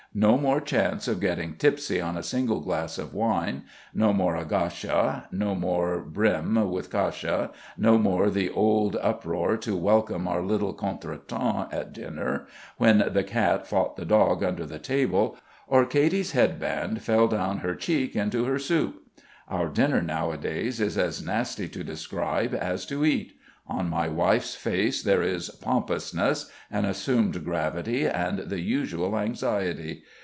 [0.13, 3.63] No more chance of getting tipsy on a single glass of wine,
[3.93, 10.27] no more Agasha, no more bream with kasha, no more the old uproar to welcome
[10.27, 12.45] our little contretemps at dinner,
[12.75, 17.59] when the cat fought the dog under the table, or Katy's head band fell down
[17.59, 19.01] her cheek into her soup.
[19.47, 23.37] Our dinner nowadays is as nasty to describe as to eat.
[23.67, 30.03] On my wife's face there is pompousness, an assumed gravity, and the usual anxiety.